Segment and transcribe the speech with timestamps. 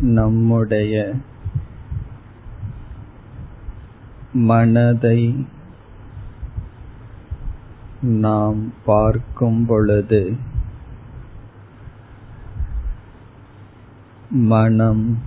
[0.00, 1.12] நம்முடைய
[4.32, 5.46] மனதை
[8.02, 10.36] நாம் பார்க்கும் பொழுது
[14.30, 15.18] மனம்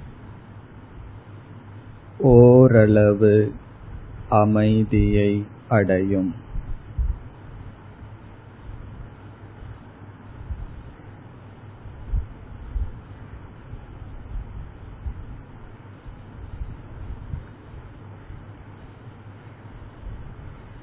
[2.17, 3.53] ஓரளவு
[4.29, 6.35] அமைதியை அடையும்.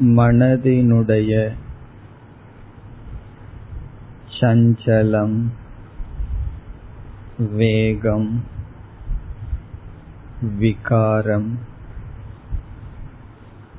[0.00, 1.52] மனதினுடைய
[4.40, 5.46] சஞ்சலம்
[7.38, 8.44] வேகம்
[10.58, 11.58] விகாரம்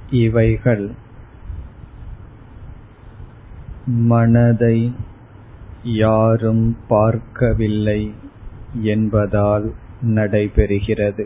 [0.09, 0.91] இவைகள்
[3.85, 4.93] மனதை
[5.83, 8.13] யாரும் பார்க்கவில்லை
[8.81, 11.25] என்பதால் நடைபெறுகிறது.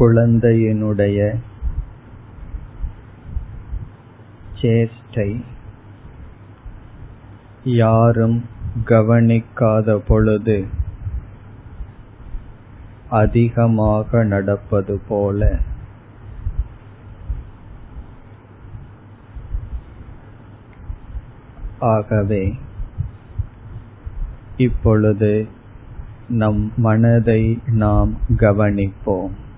[0.00, 1.36] குழந்தையினுடைய
[4.60, 5.40] சேஷ்டை
[7.64, 8.44] யாரும்
[8.84, 10.66] கவனிக்காத பொழுது
[13.10, 15.58] அதிகமாக நடப்பது போல.
[21.78, 22.58] ஆகவே
[24.56, 25.48] இப்பொழுது
[26.28, 29.48] நம் மனதை நாம் கவனிப்போம்.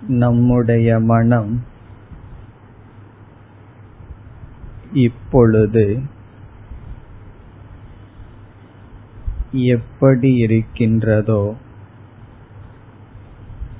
[0.00, 1.64] நம்முடைய மனம்
[4.92, 6.02] இப்பொழுது
[9.52, 11.56] எப்படி இருக்கின்றதோ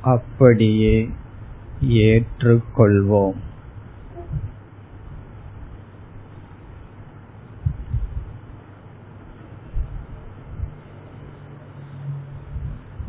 [0.00, 1.10] அப்படியே
[1.80, 3.34] ஏற்றுக்கொள்வோம்.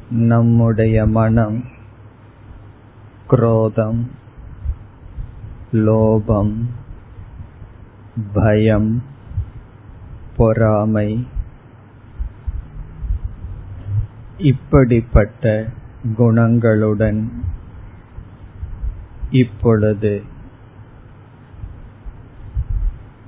[0.09, 1.77] நம்முடைய மனம்
[3.29, 4.09] குரோதம்
[5.73, 6.53] லோபம்
[8.33, 9.03] பயம்
[10.37, 11.27] பொறாமை.
[14.37, 15.67] இப்படிப்பட்ட
[16.17, 17.27] குணங்களுடன்
[19.31, 20.23] இப்பொழுது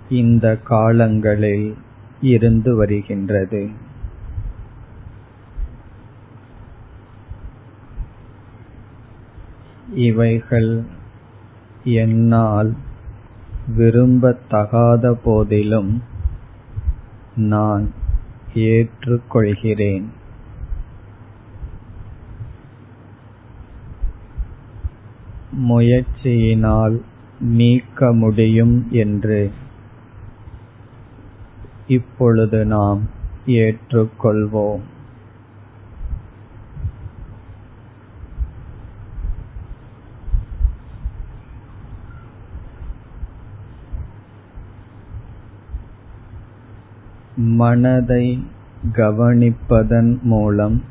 [0.10, 1.78] இந்த காலங்களில்
[2.22, 3.70] இருந்து வருகின்றது.
[9.94, 10.84] இவைகள்
[11.84, 12.74] என்னால்
[13.78, 16.04] விரும்பத்தகாத போதிலும்
[17.36, 17.92] நான்
[18.54, 20.04] ஏற்றுக்கொள்கிறேன்.
[25.68, 27.02] முயற்சியினால்
[27.40, 29.52] நீக்க முடியும் என்று
[31.88, 33.02] இப்பொழுது நாம்
[33.46, 34.80] ஏற்றுக்கொள்வோம்.
[47.42, 48.44] மனதை
[48.94, 50.84] கவனிப்பதன் மூலம்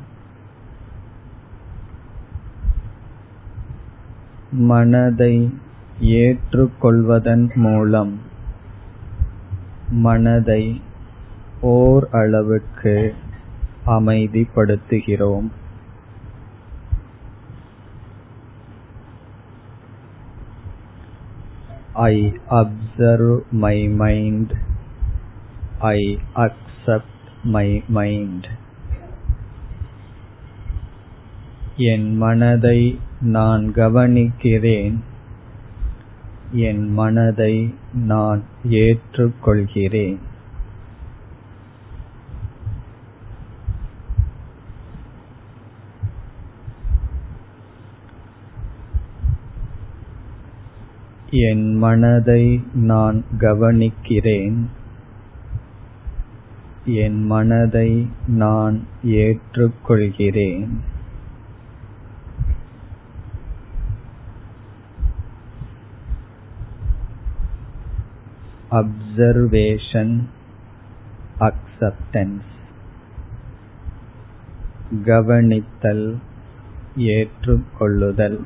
[4.51, 5.51] மனதை
[5.99, 8.19] ஏற்றுக்கொள்வதன் மூலம்
[9.89, 10.81] மனதை
[11.61, 13.13] ஓர் அளவுக்கு
[13.85, 15.49] அமைதிப்படுத்துகிறோம்
[21.93, 24.70] I observe my mind.
[25.81, 28.47] I accept my mind
[31.77, 34.97] என் மனதை நான் கவனிக்கிறேன்.
[36.51, 40.17] என் மனதை நான் ஏற்றுக்கொள்கிறேன்.
[51.29, 54.65] என் மனதை நான் கவனிக்கிறேன்.
[56.85, 60.67] என் மனதை நான் ஏற்றுக்கொள்கிறேன்.
[68.71, 70.25] அப்சர்வேஷன்
[71.39, 72.49] அக்செப்டன்ஸ்
[75.03, 76.19] கவனித்தல்
[76.95, 78.45] ஏற்றுக்கொள்ளுதல்.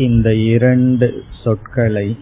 [0.00, 2.18] இந்த இரண்டு சொற்களை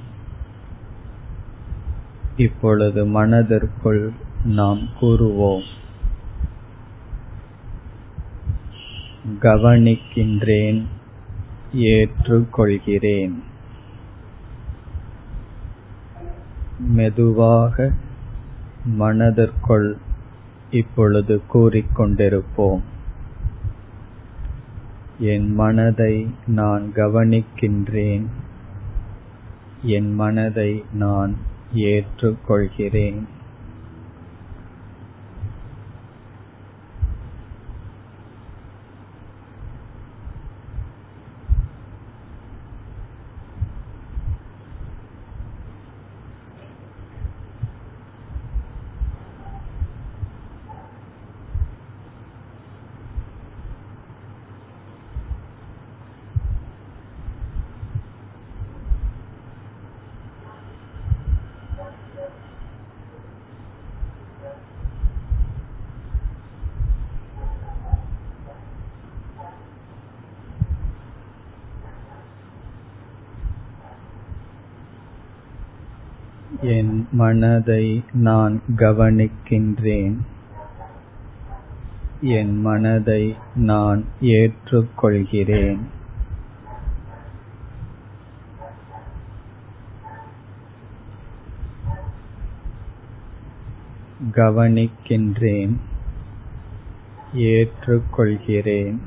[2.37, 4.11] இப்பொழுது மனதிற்குள்
[4.45, 5.65] நாம் கூறுவோம்.
[9.41, 10.85] கவனிக்கின்றேன்
[11.75, 13.35] ஏற்றுக்கொள்கிறேன்.
[16.79, 17.93] மெதுவாக
[18.85, 19.97] மனதிற்குள்
[20.71, 22.83] இப்பொழுது கூறிக்கொண்டிருப்போம்.
[25.19, 28.25] என் மனதை நான் கவனிக்கின்றேன்.
[29.83, 31.37] என் மனதை நான்
[31.75, 33.19] ஏற்றுக்கொள்கிறேன்.
[76.63, 80.17] என் மனதை நான் கவனிக்கின்றேன்.
[82.21, 85.79] என் மனதை நான் ஏற்றுக்கொள்கிறேன்.
[94.31, 95.77] கவனிக்கின்றேன்.
[97.35, 98.99] ஏற்றுக்கொள்கிறேன்.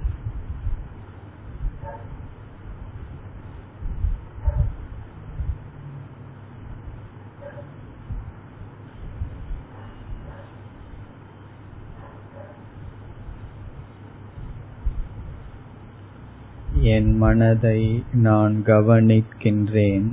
[16.81, 20.07] என் மனதை நான் கவனிக்கின்றேன்.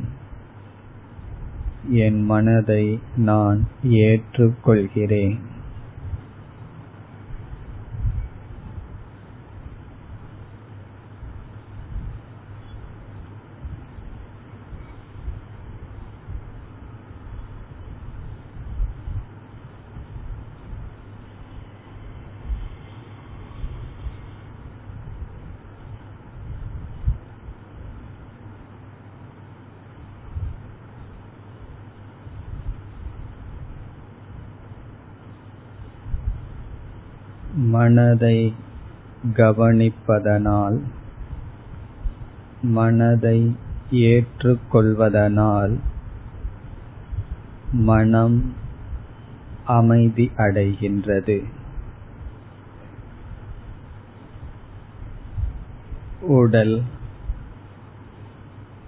[1.91, 5.37] என் மனதை நான் ஏற்றுக்கொள்கிறேன்.
[37.59, 38.55] மனதை
[39.33, 40.79] கவனிப்பதனால்
[42.63, 43.57] மனதை
[43.91, 45.77] ஏற்றுக்கொள்வதனால்
[47.73, 48.55] மனம்
[49.65, 51.45] அமைதி அடைகின்றது.
[56.21, 56.83] உடல்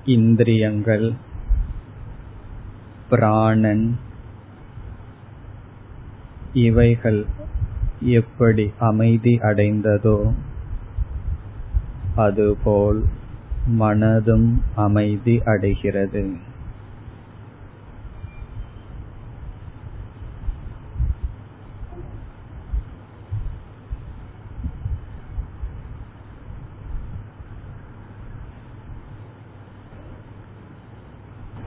[0.05, 1.13] இந்திரியங்கள்
[3.09, 3.99] பிராணன்
[6.53, 7.27] இவைகள்
[8.01, 10.33] எப்படி அமைதி அடைந்ததோ
[12.17, 13.05] அதுபோல்
[13.79, 16.49] மனதும் அமைதி அடைகிறது.